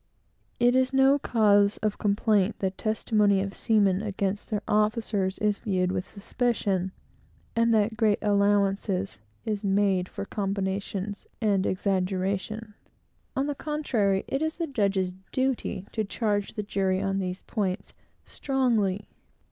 It 0.59 0.75
is 0.75 0.95
no 0.95 1.19
cause 1.19 1.77
of 1.83 1.99
complaint 1.99 2.57
that 2.57 2.75
the 2.75 2.83
testimony 2.83 3.39
of 3.39 3.55
seamen 3.55 4.01
against 4.01 4.49
their 4.49 4.63
officers 4.67 5.37
is 5.37 5.59
viewed 5.59 5.91
with 5.91 6.07
suspicion, 6.07 6.91
and 7.55 7.71
that 7.75 7.97
great 7.97 8.17
allowance 8.23 8.89
is 8.89 9.19
made 9.63 10.09
for 10.09 10.25
combinations 10.25 11.27
and 11.39 11.67
exaggeration. 11.67 12.73
On 13.35 13.45
the 13.45 13.53
contrary, 13.53 14.25
it 14.27 14.41
is 14.41 14.57
the 14.57 14.65
judge's 14.65 15.13
duty 15.31 15.85
to 15.91 16.03
charge 16.03 16.55
the 16.55 16.63
jury 16.63 16.99
on 16.99 17.19
these 17.19 17.43
points 17.43 17.93
strongly. 18.25 19.07